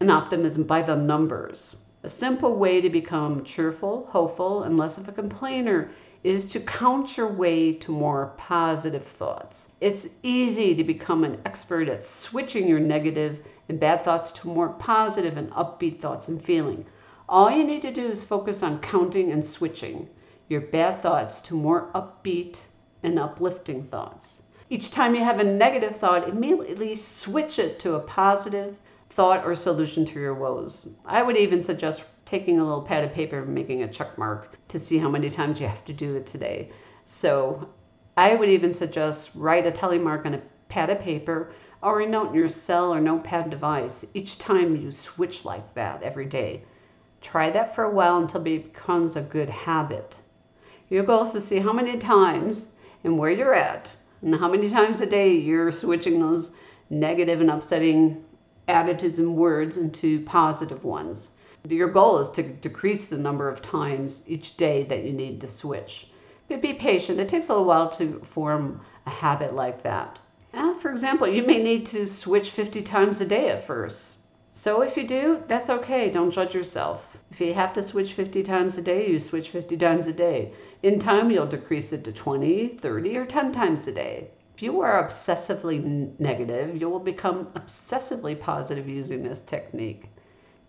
and 0.00 0.10
optimism 0.10 0.64
by 0.64 0.80
the 0.82 0.96
numbers. 0.96 1.76
A 2.04 2.08
simple 2.08 2.56
way 2.56 2.80
to 2.80 2.90
become 2.90 3.44
cheerful, 3.44 4.08
hopeful, 4.10 4.64
and 4.64 4.76
less 4.76 4.98
of 4.98 5.06
a 5.06 5.12
complainer 5.12 5.92
is 6.24 6.50
to 6.50 6.58
count 6.58 7.16
your 7.16 7.28
way 7.28 7.72
to 7.74 7.92
more 7.92 8.32
positive 8.36 9.04
thoughts. 9.04 9.70
It's 9.80 10.08
easy 10.20 10.74
to 10.74 10.82
become 10.82 11.22
an 11.22 11.40
expert 11.44 11.88
at 11.88 12.02
switching 12.02 12.66
your 12.66 12.80
negative 12.80 13.44
and 13.68 13.78
bad 13.78 14.02
thoughts 14.02 14.32
to 14.32 14.48
more 14.48 14.70
positive 14.70 15.36
and 15.36 15.52
upbeat 15.52 16.00
thoughts 16.00 16.26
and 16.26 16.42
feeling. 16.42 16.86
All 17.28 17.48
you 17.52 17.62
need 17.62 17.82
to 17.82 17.92
do 17.92 18.08
is 18.08 18.24
focus 18.24 18.64
on 18.64 18.80
counting 18.80 19.30
and 19.30 19.44
switching 19.44 20.08
your 20.48 20.60
bad 20.60 21.00
thoughts 21.00 21.40
to 21.42 21.54
more 21.54 21.88
upbeat 21.94 22.62
and 23.04 23.16
uplifting 23.16 23.84
thoughts. 23.84 24.42
Each 24.68 24.90
time 24.90 25.14
you 25.14 25.22
have 25.22 25.38
a 25.38 25.44
negative 25.44 25.94
thought, 25.94 26.28
immediately 26.28 26.96
switch 26.96 27.60
it 27.60 27.78
to 27.78 27.94
a 27.94 28.00
positive 28.00 28.76
thought 29.14 29.44
or 29.44 29.54
solution 29.54 30.06
to 30.06 30.18
your 30.18 30.34
woes. 30.34 30.88
I 31.04 31.22
would 31.22 31.36
even 31.36 31.60
suggest 31.60 32.02
taking 32.24 32.58
a 32.58 32.64
little 32.64 32.80
pad 32.80 33.04
of 33.04 33.12
paper 33.12 33.40
and 33.40 33.54
making 33.54 33.82
a 33.82 33.88
check 33.88 34.16
mark 34.16 34.56
to 34.68 34.78
see 34.78 34.96
how 34.96 35.10
many 35.10 35.28
times 35.28 35.60
you 35.60 35.66
have 35.68 35.84
to 35.84 35.92
do 35.92 36.14
it 36.14 36.26
today. 36.26 36.70
So 37.04 37.68
I 38.16 38.34
would 38.34 38.48
even 38.48 38.72
suggest 38.72 39.32
write 39.34 39.66
a 39.66 39.70
telemark 39.70 40.24
on 40.24 40.34
a 40.34 40.42
pad 40.68 40.88
of 40.88 40.98
paper 40.98 41.52
or 41.82 42.00
a 42.00 42.06
note 42.08 42.28
in 42.28 42.34
your 42.34 42.48
cell 42.48 42.94
or 42.94 43.00
notepad 43.00 43.50
device 43.50 44.04
each 44.14 44.38
time 44.38 44.76
you 44.76 44.90
switch 44.90 45.44
like 45.44 45.74
that 45.74 46.02
every 46.02 46.26
day. 46.26 46.64
Try 47.20 47.50
that 47.50 47.74
for 47.74 47.84
a 47.84 47.90
while 47.90 48.16
until 48.16 48.40
it 48.46 48.72
becomes 48.72 49.16
a 49.16 49.22
good 49.22 49.50
habit. 49.50 50.18
Your 50.88 51.02
goal 51.04 51.24
is 51.24 51.32
to 51.32 51.40
see 51.40 51.58
how 51.58 51.74
many 51.74 51.98
times 51.98 52.72
and 53.04 53.18
where 53.18 53.30
you're 53.30 53.54
at 53.54 53.94
and 54.22 54.34
how 54.34 54.48
many 54.48 54.70
times 54.70 55.02
a 55.02 55.06
day 55.06 55.34
you're 55.34 55.70
switching 55.70 56.18
those 56.18 56.52
negative 56.88 57.42
and 57.42 57.50
upsetting 57.50 58.24
and 58.68 59.36
words 59.36 59.76
into 59.76 60.20
positive 60.20 60.84
ones. 60.84 61.30
Your 61.68 61.88
goal 61.88 62.18
is 62.18 62.28
to 62.30 62.42
decrease 62.42 63.06
the 63.06 63.18
number 63.18 63.48
of 63.48 63.62
times 63.62 64.22
each 64.26 64.56
day 64.56 64.82
that 64.84 65.04
you 65.04 65.12
need 65.12 65.40
to 65.40 65.46
switch. 65.46 66.08
But 66.48 66.60
be 66.60 66.72
patient. 66.72 67.20
It 67.20 67.28
takes 67.28 67.48
a 67.48 67.52
little 67.52 67.66
while 67.66 67.88
to 67.90 68.20
form 68.24 68.80
a 69.06 69.10
habit 69.10 69.54
like 69.54 69.82
that. 69.82 70.18
And 70.52 70.80
for 70.80 70.90
example, 70.90 71.28
you 71.28 71.44
may 71.44 71.62
need 71.62 71.86
to 71.86 72.06
switch 72.06 72.50
50 72.50 72.82
times 72.82 73.20
a 73.20 73.26
day 73.26 73.48
at 73.48 73.66
first. 73.66 74.16
So 74.52 74.82
if 74.82 74.96
you 74.96 75.06
do, 75.06 75.42
that's 75.48 75.70
okay. 75.70 76.10
Don't 76.10 76.30
judge 76.30 76.54
yourself. 76.54 77.16
If 77.30 77.40
you 77.40 77.54
have 77.54 77.72
to 77.72 77.80
switch 77.80 78.12
50 78.12 78.42
times 78.42 78.76
a 78.76 78.82
day, 78.82 79.08
you 79.08 79.18
switch 79.18 79.48
50 79.48 79.76
times 79.78 80.08
a 80.08 80.12
day. 80.12 80.52
In 80.82 80.98
time, 80.98 81.30
you'll 81.30 81.46
decrease 81.46 81.92
it 81.92 82.04
to 82.04 82.12
20, 82.12 82.68
30, 82.68 83.16
or 83.16 83.24
10 83.24 83.52
times 83.52 83.86
a 83.86 83.92
day. 83.92 84.28
If 84.62 84.66
you 84.66 84.80
are 84.82 85.02
obsessively 85.02 86.12
negative, 86.20 86.80
you 86.80 86.88
will 86.88 87.00
become 87.00 87.46
obsessively 87.56 88.38
positive 88.38 88.88
using 88.88 89.24
this 89.24 89.40
technique. 89.40 90.04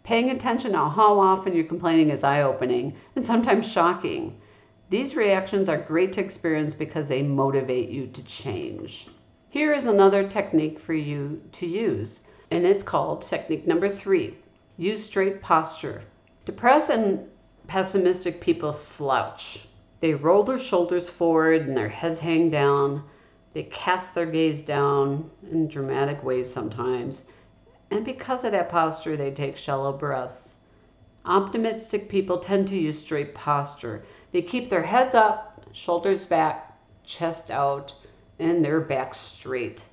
Paying 0.01 0.31
attention 0.31 0.71
to 0.71 0.89
how 0.89 1.19
often 1.19 1.53
you're 1.53 1.63
complaining 1.65 2.09
is 2.09 2.23
eye 2.23 2.41
opening 2.41 2.95
and 3.15 3.23
sometimes 3.23 3.71
shocking. 3.71 4.41
These 4.89 5.15
reactions 5.15 5.69
are 5.69 5.77
great 5.77 6.11
to 6.13 6.21
experience 6.21 6.73
because 6.73 7.07
they 7.07 7.21
motivate 7.21 7.89
you 7.89 8.07
to 8.07 8.23
change. 8.23 9.09
Here 9.49 9.75
is 9.75 9.85
another 9.85 10.25
technique 10.25 10.79
for 10.79 10.95
you 10.95 11.43
to 11.51 11.67
use, 11.67 12.21
and 12.49 12.65
it's 12.65 12.81
called 12.81 13.21
technique 13.21 13.67
number 13.67 13.89
three 13.89 14.39
use 14.75 15.05
straight 15.05 15.39
posture. 15.39 16.01
Depressed 16.45 16.89
and 16.89 17.29
pessimistic 17.67 18.41
people 18.41 18.73
slouch. 18.73 19.67
They 19.99 20.15
roll 20.15 20.41
their 20.41 20.57
shoulders 20.57 21.11
forward 21.11 21.67
and 21.67 21.77
their 21.77 21.89
heads 21.89 22.19
hang 22.19 22.49
down. 22.49 23.03
They 23.53 23.63
cast 23.63 24.15
their 24.15 24.25
gaze 24.25 24.61
down 24.61 25.29
in 25.51 25.67
dramatic 25.67 26.23
ways 26.23 26.51
sometimes. 26.51 27.25
And 27.91 28.03
because 28.03 28.43
of 28.43 28.51
that 28.51 28.69
posture, 28.69 29.15
they 29.15 29.29
take 29.29 29.57
shallow 29.57 29.93
breaths. 29.93 30.57
Optimistic 31.25 32.09
people 32.09 32.39
tend 32.39 32.67
to 32.69 32.79
use 32.79 32.99
straight 32.99 33.35
posture. 33.35 34.03
They 34.31 34.41
keep 34.41 34.69
their 34.69 34.81
heads 34.81 35.13
up, 35.13 35.63
shoulders 35.71 36.25
back, 36.25 36.77
chest 37.03 37.51
out, 37.51 37.93
and 38.39 38.65
their 38.65 38.81
back 38.81 39.13
straight. 39.13 39.85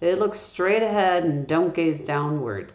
They 0.00 0.16
look 0.16 0.34
straight 0.34 0.82
ahead 0.82 1.24
and 1.24 1.46
don't 1.46 1.72
gaze 1.72 2.00
downward. 2.00 2.72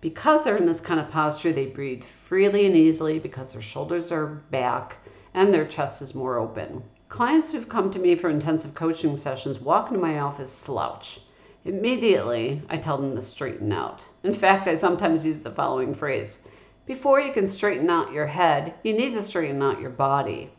Because 0.00 0.44
they're 0.44 0.56
in 0.56 0.66
this 0.66 0.80
kind 0.80 1.00
of 1.00 1.10
posture, 1.10 1.52
they 1.52 1.66
breathe 1.66 2.04
freely 2.04 2.64
and 2.66 2.76
easily 2.76 3.18
because 3.18 3.52
their 3.52 3.60
shoulders 3.60 4.12
are 4.12 4.26
back 4.26 4.98
and 5.34 5.52
their 5.52 5.66
chest 5.66 6.00
is 6.00 6.14
more 6.14 6.38
open. 6.38 6.82
Clients 7.10 7.50
who've 7.50 7.68
come 7.68 7.90
to 7.90 7.98
me 7.98 8.14
for 8.14 8.30
intensive 8.30 8.72
coaching 8.72 9.16
sessions 9.16 9.60
walk 9.60 9.88
into 9.88 10.00
my 10.00 10.20
office 10.20 10.52
slouch. 10.52 11.20
Immediately, 11.64 12.62
I 12.70 12.76
tell 12.76 12.98
them 12.98 13.16
to 13.16 13.20
straighten 13.20 13.72
out. 13.72 14.06
In 14.22 14.32
fact, 14.32 14.68
I 14.68 14.76
sometimes 14.76 15.26
use 15.26 15.42
the 15.42 15.50
following 15.50 15.92
phrase 15.92 16.38
Before 16.86 17.20
you 17.20 17.32
can 17.32 17.48
straighten 17.48 17.90
out 17.90 18.12
your 18.12 18.28
head, 18.28 18.74
you 18.84 18.92
need 18.92 19.14
to 19.14 19.22
straighten 19.22 19.60
out 19.60 19.80
your 19.80 19.90
body. 19.90 20.52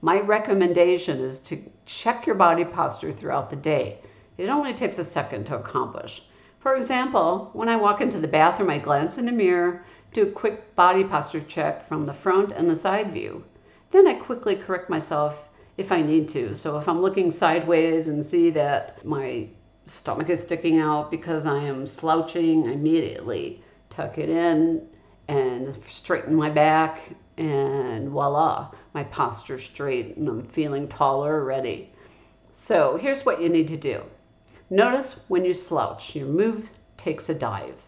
My 0.00 0.20
recommendation 0.20 1.18
is 1.18 1.38
to 1.42 1.62
check 1.84 2.26
your 2.26 2.34
body 2.34 2.64
posture 2.64 3.12
throughout 3.12 3.50
the 3.50 3.56
day. 3.56 3.98
It 4.38 4.48
only 4.48 4.72
takes 4.72 4.98
a 4.98 5.04
second 5.04 5.44
to 5.48 5.56
accomplish. 5.56 6.24
For 6.60 6.76
example, 6.76 7.50
when 7.52 7.68
I 7.68 7.76
walk 7.76 8.00
into 8.00 8.18
the 8.18 8.26
bathroom, 8.26 8.70
I 8.70 8.78
glance 8.78 9.18
in 9.18 9.26
the 9.26 9.32
mirror, 9.32 9.84
do 10.14 10.22
a 10.22 10.32
quick 10.32 10.74
body 10.74 11.04
posture 11.04 11.42
check 11.42 11.86
from 11.86 12.06
the 12.06 12.14
front 12.14 12.52
and 12.52 12.70
the 12.70 12.74
side 12.74 13.12
view. 13.12 13.44
Then 13.90 14.06
I 14.06 14.14
quickly 14.14 14.56
correct 14.56 14.88
myself 14.88 15.49
if 15.76 15.92
I 15.92 16.02
need 16.02 16.28
to. 16.30 16.54
So 16.54 16.78
if 16.78 16.88
I'm 16.88 17.00
looking 17.00 17.30
sideways 17.30 18.08
and 18.08 18.24
see 18.24 18.50
that 18.50 19.04
my 19.04 19.48
stomach 19.86 20.30
is 20.30 20.42
sticking 20.42 20.78
out 20.78 21.10
because 21.10 21.46
I 21.46 21.58
am 21.58 21.86
slouching, 21.86 22.68
I 22.68 22.72
immediately 22.72 23.62
tuck 23.88 24.18
it 24.18 24.28
in 24.28 24.86
and 25.28 25.76
straighten 25.84 26.34
my 26.34 26.50
back 26.50 27.14
and 27.38 28.08
voila, 28.08 28.70
my 28.94 29.04
posture 29.04 29.58
straight 29.58 30.16
and 30.16 30.28
I'm 30.28 30.46
feeling 30.46 30.88
taller 30.88 31.40
already. 31.40 31.92
So 32.52 32.96
here's 32.96 33.24
what 33.24 33.40
you 33.40 33.48
need 33.48 33.68
to 33.68 33.76
do. 33.76 34.02
Notice 34.70 35.24
when 35.28 35.44
you 35.44 35.54
slouch, 35.54 36.14
your 36.14 36.28
move 36.28 36.70
takes 36.96 37.28
a 37.28 37.34
dive 37.34 37.80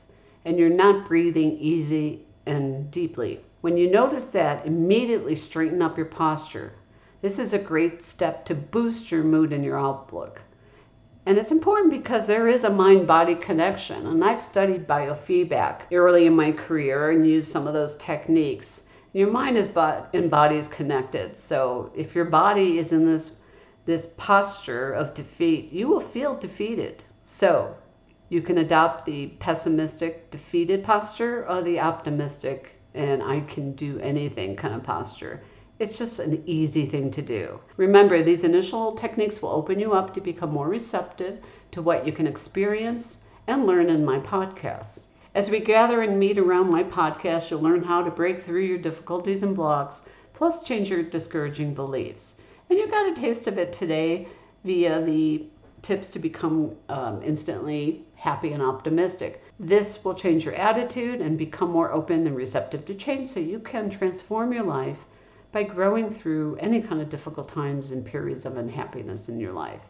and 0.44 0.58
you're 0.58 0.70
not 0.70 1.06
breathing 1.06 1.58
easy 1.58 2.24
and 2.46 2.90
deeply. 2.90 3.40
When 3.60 3.76
you 3.76 3.90
notice 3.90 4.26
that, 4.26 4.66
immediately 4.66 5.36
straighten 5.36 5.82
up 5.82 5.96
your 5.96 6.06
posture. 6.06 6.72
This 7.22 7.38
is 7.38 7.54
a 7.54 7.58
great 7.58 8.02
step 8.02 8.44
to 8.46 8.54
boost 8.56 9.12
your 9.12 9.22
mood 9.22 9.52
and 9.52 9.64
your 9.64 9.78
outlook. 9.78 10.40
And 11.24 11.38
it's 11.38 11.52
important 11.52 11.92
because 11.92 12.26
there 12.26 12.48
is 12.48 12.64
a 12.64 12.70
mind 12.70 13.06
body 13.06 13.36
connection. 13.36 14.08
And 14.08 14.24
I've 14.24 14.42
studied 14.42 14.88
biofeedback 14.88 15.82
early 15.92 16.26
in 16.26 16.34
my 16.34 16.50
career 16.50 17.12
and 17.12 17.24
used 17.24 17.52
some 17.52 17.68
of 17.68 17.74
those 17.74 17.96
techniques. 17.98 18.82
Your 19.12 19.30
mind 19.30 19.56
is 19.56 19.68
but 19.68 20.10
and 20.12 20.28
body 20.28 20.56
is 20.56 20.66
connected. 20.66 21.36
So 21.36 21.92
if 21.94 22.16
your 22.16 22.24
body 22.24 22.78
is 22.78 22.92
in 22.92 23.06
this 23.06 23.38
this 23.84 24.08
posture 24.16 24.92
of 24.92 25.14
defeat, 25.14 25.72
you 25.72 25.86
will 25.86 26.00
feel 26.00 26.34
defeated. 26.34 27.04
So 27.22 27.72
you 28.30 28.42
can 28.42 28.58
adopt 28.58 29.04
the 29.04 29.28
pessimistic, 29.38 30.28
defeated 30.32 30.82
posture 30.82 31.48
or 31.48 31.62
the 31.62 31.78
optimistic, 31.78 32.80
and 32.94 33.22
I 33.22 33.40
can 33.40 33.74
do 33.74 34.00
anything 34.00 34.56
kind 34.56 34.74
of 34.74 34.82
posture. 34.82 35.40
It's 35.82 35.98
just 35.98 36.20
an 36.20 36.44
easy 36.46 36.86
thing 36.86 37.10
to 37.10 37.20
do. 37.20 37.58
Remember, 37.76 38.22
these 38.22 38.44
initial 38.44 38.92
techniques 38.92 39.42
will 39.42 39.48
open 39.48 39.80
you 39.80 39.94
up 39.94 40.14
to 40.14 40.20
become 40.20 40.52
more 40.52 40.68
receptive 40.68 41.40
to 41.72 41.82
what 41.82 42.06
you 42.06 42.12
can 42.12 42.28
experience 42.28 43.18
and 43.48 43.66
learn 43.66 43.90
in 43.90 44.04
my 44.04 44.20
podcast. 44.20 45.06
As 45.34 45.50
we 45.50 45.58
gather 45.58 46.02
and 46.02 46.20
meet 46.20 46.38
around 46.38 46.70
my 46.70 46.84
podcast, 46.84 47.50
you'll 47.50 47.62
learn 47.62 47.82
how 47.82 48.00
to 48.00 48.12
break 48.12 48.38
through 48.38 48.60
your 48.60 48.78
difficulties 48.78 49.42
and 49.42 49.56
blocks, 49.56 50.04
plus 50.34 50.62
change 50.62 50.88
your 50.88 51.02
discouraging 51.02 51.74
beliefs. 51.74 52.36
And 52.70 52.78
you 52.78 52.86
got 52.86 53.10
a 53.10 53.20
taste 53.20 53.48
of 53.48 53.58
it 53.58 53.72
today 53.72 54.28
via 54.62 55.02
the 55.02 55.46
tips 55.82 56.12
to 56.12 56.20
become 56.20 56.76
um, 56.90 57.20
instantly 57.24 58.06
happy 58.14 58.52
and 58.52 58.62
optimistic. 58.62 59.42
This 59.58 60.04
will 60.04 60.14
change 60.14 60.44
your 60.44 60.54
attitude 60.54 61.20
and 61.20 61.36
become 61.36 61.72
more 61.72 61.90
open 61.90 62.24
and 62.24 62.36
receptive 62.36 62.84
to 62.84 62.94
change 62.94 63.26
so 63.26 63.40
you 63.40 63.58
can 63.58 63.90
transform 63.90 64.52
your 64.52 64.62
life 64.62 65.06
by 65.52 65.62
growing 65.62 66.10
through 66.10 66.56
any 66.56 66.80
kind 66.80 67.00
of 67.00 67.10
difficult 67.10 67.48
times 67.48 67.90
and 67.90 68.04
periods 68.04 68.46
of 68.46 68.56
unhappiness 68.56 69.28
in 69.28 69.38
your 69.38 69.52
life. 69.52 69.82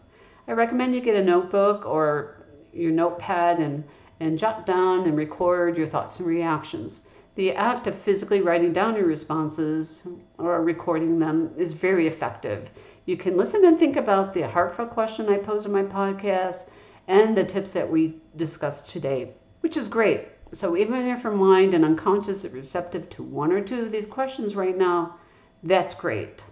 I 0.48 0.52
recommend 0.52 0.94
you 0.94 1.00
get 1.00 1.14
a 1.14 1.24
notebook 1.24 1.86
or 1.86 2.44
your 2.72 2.90
notepad 2.90 3.60
and, 3.60 3.84
and 4.18 4.38
jot 4.38 4.66
down 4.66 5.06
and 5.06 5.16
record 5.16 5.76
your 5.76 5.86
thoughts 5.86 6.18
and 6.18 6.26
reactions. 6.26 7.02
The 7.36 7.52
act 7.52 7.86
of 7.86 7.94
physically 7.94 8.40
writing 8.40 8.72
down 8.72 8.96
your 8.96 9.06
responses 9.06 10.06
or 10.36 10.62
recording 10.62 11.18
them 11.18 11.52
is 11.56 11.72
very 11.72 12.08
effective. 12.08 12.70
You 13.06 13.16
can 13.16 13.36
listen 13.36 13.64
and 13.64 13.78
think 13.78 13.96
about 13.96 14.34
the 14.34 14.48
heartfelt 14.48 14.90
question 14.90 15.28
I 15.28 15.38
pose 15.38 15.64
in 15.64 15.72
my 15.72 15.82
podcast 15.84 16.66
and 17.08 17.36
the 17.36 17.44
tips 17.44 17.72
that 17.72 17.90
we 17.90 18.20
discussed 18.36 18.90
today, 18.90 19.32
which 19.60 19.76
is 19.76 19.88
great. 19.88 20.28
So 20.52 20.76
even 20.76 21.06
if 21.06 21.22
your 21.22 21.32
mind 21.32 21.72
and 21.72 21.84
unconscious 21.84 22.44
is 22.44 22.52
receptive 22.52 23.08
to 23.10 23.22
one 23.22 23.52
or 23.52 23.60
two 23.60 23.80
of 23.80 23.90
these 23.90 24.06
questions 24.06 24.54
right 24.54 24.76
now, 24.76 25.16
that's 25.62 25.94
great. 25.94 26.44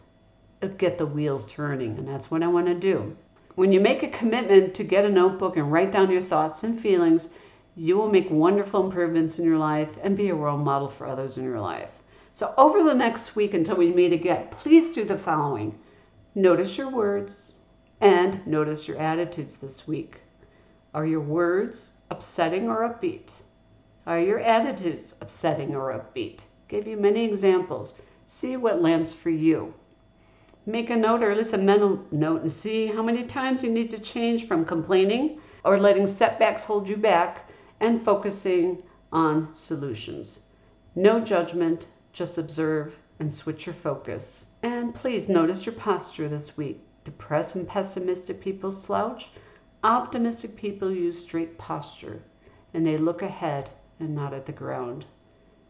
Get 0.78 0.98
the 0.98 1.06
wheels 1.06 1.50
turning, 1.52 1.98
and 1.98 2.06
that's 2.06 2.30
what 2.30 2.42
I 2.42 2.46
want 2.46 2.66
to 2.66 2.74
do. 2.74 3.16
When 3.56 3.72
you 3.72 3.80
make 3.80 4.02
a 4.02 4.08
commitment 4.08 4.74
to 4.74 4.84
get 4.84 5.04
a 5.04 5.10
notebook 5.10 5.56
and 5.56 5.72
write 5.72 5.90
down 5.90 6.10
your 6.10 6.22
thoughts 6.22 6.62
and 6.62 6.78
feelings, 6.78 7.30
you 7.76 7.96
will 7.96 8.10
make 8.10 8.30
wonderful 8.30 8.84
improvements 8.84 9.38
in 9.38 9.44
your 9.44 9.58
life 9.58 9.98
and 10.02 10.16
be 10.16 10.28
a 10.28 10.34
role 10.34 10.58
model 10.58 10.88
for 10.88 11.06
others 11.06 11.36
in 11.36 11.44
your 11.44 11.60
life. 11.60 11.90
So, 12.32 12.54
over 12.56 12.82
the 12.82 12.94
next 12.94 13.34
week 13.34 13.54
until 13.54 13.76
we 13.76 13.92
meet 13.92 14.12
again, 14.12 14.46
please 14.50 14.94
do 14.94 15.04
the 15.04 15.18
following 15.18 15.78
notice 16.34 16.78
your 16.78 16.90
words 16.90 17.54
and 18.00 18.46
notice 18.46 18.86
your 18.86 18.98
attitudes 18.98 19.56
this 19.56 19.88
week. 19.88 20.20
Are 20.94 21.06
your 21.06 21.20
words 21.20 21.96
upsetting 22.10 22.68
or 22.68 22.88
upbeat? 22.88 23.32
Are 24.06 24.20
your 24.20 24.38
attitudes 24.38 25.16
upsetting 25.20 25.74
or 25.74 25.92
upbeat? 25.92 26.44
Give 26.68 26.86
you 26.86 26.96
many 26.96 27.24
examples. 27.24 27.94
See 28.32 28.56
what 28.56 28.80
lands 28.80 29.12
for 29.12 29.30
you. 29.30 29.74
Make 30.64 30.88
a 30.88 30.96
note 30.96 31.24
or 31.24 31.32
at 31.32 31.36
least 31.36 31.52
a 31.52 31.58
mental 31.58 32.06
note 32.12 32.42
and 32.42 32.52
see 32.52 32.86
how 32.86 33.02
many 33.02 33.24
times 33.24 33.64
you 33.64 33.72
need 33.72 33.90
to 33.90 33.98
change 33.98 34.46
from 34.46 34.64
complaining 34.64 35.40
or 35.64 35.76
letting 35.80 36.06
setbacks 36.06 36.64
hold 36.64 36.88
you 36.88 36.96
back 36.96 37.50
and 37.80 38.04
focusing 38.04 38.84
on 39.10 39.52
solutions. 39.52 40.42
No 40.94 41.18
judgment, 41.18 41.88
just 42.12 42.38
observe 42.38 42.96
and 43.18 43.32
switch 43.32 43.66
your 43.66 43.74
focus. 43.74 44.46
And 44.62 44.94
please 44.94 45.28
notice 45.28 45.66
your 45.66 45.74
posture 45.74 46.28
this 46.28 46.56
week. 46.56 46.80
Depressed 47.02 47.56
and 47.56 47.66
pessimistic 47.66 48.40
people 48.40 48.70
slouch. 48.70 49.32
Optimistic 49.82 50.54
people 50.54 50.92
use 50.92 51.18
straight 51.18 51.58
posture 51.58 52.22
and 52.74 52.86
they 52.86 52.96
look 52.96 53.22
ahead 53.22 53.70
and 53.98 54.14
not 54.14 54.32
at 54.32 54.46
the 54.46 54.52
ground. 54.52 55.04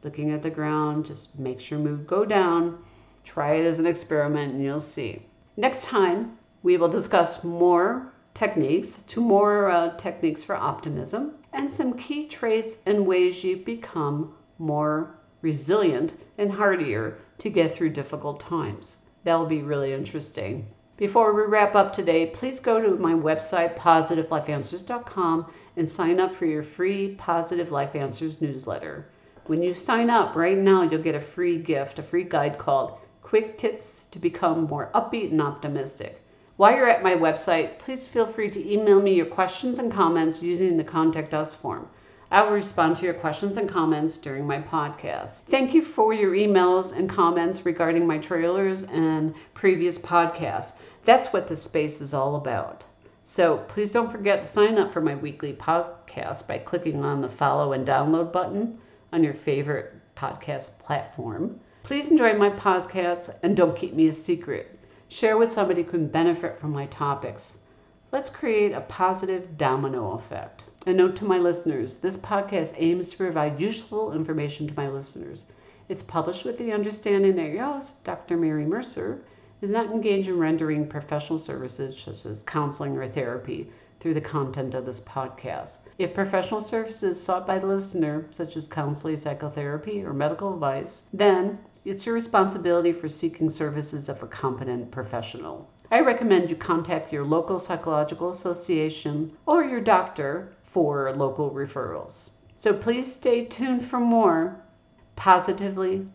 Looking 0.02 0.30
at 0.30 0.40
the 0.40 0.48
ground 0.48 1.04
just 1.04 1.38
makes 1.38 1.70
your 1.70 1.78
mood 1.78 2.06
go 2.06 2.24
down. 2.24 2.82
Try 3.22 3.56
it 3.56 3.66
as 3.66 3.78
an 3.78 3.86
experiment 3.86 4.54
and 4.54 4.64
you'll 4.64 4.80
see. 4.80 5.22
Next 5.58 5.84
time, 5.84 6.38
we 6.62 6.78
will 6.78 6.88
discuss 6.88 7.44
more 7.44 8.10
techniques, 8.32 9.02
two 9.06 9.20
more 9.20 9.68
uh, 9.70 9.94
techniques 9.96 10.42
for 10.42 10.56
optimism, 10.56 11.32
and 11.52 11.70
some 11.70 11.98
key 11.98 12.26
traits 12.26 12.78
and 12.86 13.06
ways 13.06 13.44
you 13.44 13.58
become 13.58 14.32
more 14.58 15.14
resilient 15.42 16.14
and 16.38 16.50
hardier 16.50 17.18
to 17.36 17.50
get 17.50 17.74
through 17.74 17.90
difficult 17.90 18.40
times. 18.40 18.98
That'll 19.24 19.44
be 19.44 19.62
really 19.62 19.92
interesting. 19.92 20.66
Before 20.96 21.34
we 21.34 21.42
wrap 21.42 21.74
up 21.74 21.92
today, 21.92 22.26
please 22.26 22.60
go 22.60 22.80
to 22.80 22.96
my 22.96 23.12
website, 23.12 23.76
positivelifeanswers.com, 23.76 25.46
and 25.76 25.88
sign 25.88 26.20
up 26.20 26.34
for 26.34 26.46
your 26.46 26.62
free 26.62 27.14
Positive 27.16 27.70
Life 27.70 27.94
Answers 27.94 28.40
newsletter. 28.40 29.06
When 29.50 29.64
you 29.64 29.74
sign 29.74 30.10
up 30.10 30.36
right 30.36 30.56
now, 30.56 30.82
you'll 30.82 31.02
get 31.02 31.16
a 31.16 31.20
free 31.20 31.58
gift, 31.58 31.98
a 31.98 32.04
free 32.04 32.22
guide 32.22 32.56
called 32.56 32.96
Quick 33.20 33.58
Tips 33.58 34.04
to 34.12 34.20
Become 34.20 34.68
More 34.68 34.92
Upbeat 34.94 35.32
and 35.32 35.42
Optimistic. 35.42 36.22
While 36.56 36.76
you're 36.76 36.88
at 36.88 37.02
my 37.02 37.16
website, 37.16 37.80
please 37.80 38.06
feel 38.06 38.26
free 38.26 38.48
to 38.48 38.72
email 38.72 39.02
me 39.02 39.12
your 39.12 39.26
questions 39.26 39.80
and 39.80 39.90
comments 39.90 40.40
using 40.40 40.76
the 40.76 40.84
Contact 40.84 41.34
Us 41.34 41.52
form. 41.52 41.88
I 42.30 42.44
will 42.44 42.52
respond 42.52 42.96
to 42.98 43.04
your 43.04 43.14
questions 43.14 43.56
and 43.56 43.68
comments 43.68 44.18
during 44.18 44.46
my 44.46 44.60
podcast. 44.60 45.40
Thank 45.46 45.74
you 45.74 45.82
for 45.82 46.14
your 46.14 46.30
emails 46.30 46.96
and 46.96 47.10
comments 47.10 47.66
regarding 47.66 48.06
my 48.06 48.18
trailers 48.18 48.84
and 48.84 49.34
previous 49.54 49.98
podcasts. 49.98 50.74
That's 51.04 51.32
what 51.32 51.48
this 51.48 51.60
space 51.60 52.00
is 52.00 52.14
all 52.14 52.36
about. 52.36 52.84
So 53.24 53.56
please 53.66 53.90
don't 53.90 54.12
forget 54.12 54.42
to 54.42 54.46
sign 54.46 54.78
up 54.78 54.92
for 54.92 55.00
my 55.00 55.16
weekly 55.16 55.54
podcast 55.54 56.46
by 56.46 56.58
clicking 56.58 57.04
on 57.04 57.20
the 57.20 57.28
follow 57.28 57.72
and 57.72 57.84
download 57.84 58.30
button 58.30 58.78
on 59.12 59.24
your 59.24 59.34
favorite 59.34 59.94
podcast 60.14 60.70
platform. 60.78 61.58
Please 61.82 62.10
enjoy 62.10 62.34
my 62.34 62.50
podcasts 62.50 63.34
and 63.42 63.56
don't 63.56 63.76
keep 63.76 63.94
me 63.94 64.06
a 64.06 64.12
secret. 64.12 64.78
Share 65.08 65.36
with 65.36 65.50
somebody 65.50 65.82
who 65.82 65.90
can 65.90 66.06
benefit 66.06 66.58
from 66.58 66.72
my 66.72 66.86
topics. 66.86 67.58
Let's 68.12 68.28
create 68.28 68.72
a 68.72 68.80
positive 68.82 69.56
domino 69.56 70.12
effect. 70.12 70.64
A 70.86 70.92
note 70.92 71.16
to 71.16 71.24
my 71.24 71.38
listeners 71.38 71.96
this 71.96 72.16
podcast 72.16 72.74
aims 72.76 73.08
to 73.10 73.16
provide 73.16 73.60
useful 73.60 74.12
information 74.12 74.66
to 74.66 74.76
my 74.76 74.88
listeners. 74.88 75.46
It's 75.88 76.02
published 76.02 76.44
with 76.44 76.58
the 76.58 76.72
understanding 76.72 77.36
that 77.36 77.50
your 77.50 77.64
host, 77.64 78.04
Dr. 78.04 78.36
Mary 78.36 78.64
Mercer, 78.64 79.22
is 79.60 79.70
not 79.70 79.86
engaged 79.86 80.28
in 80.28 80.38
rendering 80.38 80.86
professional 80.86 81.38
services 81.38 81.98
such 81.98 82.24
as 82.26 82.42
counseling 82.42 82.96
or 82.96 83.08
therapy 83.08 83.70
through 84.00 84.14
the 84.14 84.20
content 84.20 84.74
of 84.74 84.86
this 84.86 84.98
podcast. 85.00 85.80
If 85.98 86.14
professional 86.14 86.60
services 86.60 87.22
sought 87.22 87.46
by 87.46 87.58
the 87.58 87.66
listener, 87.66 88.26
such 88.30 88.56
as 88.56 88.66
counseling, 88.66 89.16
psychotherapy, 89.16 90.02
or 90.02 90.14
medical 90.14 90.52
advice, 90.54 91.02
then 91.12 91.58
it's 91.84 92.04
your 92.06 92.14
responsibility 92.14 92.92
for 92.92 93.08
seeking 93.08 93.50
services 93.50 94.08
of 94.08 94.22
a 94.22 94.26
competent 94.26 94.90
professional. 94.90 95.70
I 95.90 96.00
recommend 96.00 96.50
you 96.50 96.56
contact 96.56 97.12
your 97.12 97.24
local 97.24 97.58
psychological 97.58 98.30
association 98.30 99.36
or 99.46 99.64
your 99.64 99.80
doctor 99.80 100.52
for 100.62 101.12
local 101.14 101.50
referrals. 101.50 102.30
So 102.54 102.72
please 102.72 103.12
stay 103.12 103.44
tuned 103.44 103.84
for 103.84 104.00
more. 104.00 104.62
Positively, 105.16 106.06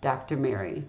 Dr. 0.00 0.36
Mary. 0.36 0.84